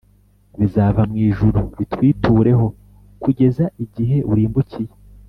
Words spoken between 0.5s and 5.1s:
Bizava mu ijuru bikwitureho kugeza igihe urimbukiye.